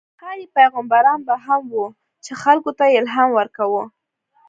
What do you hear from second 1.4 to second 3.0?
هم وو، چې خلکو ته یې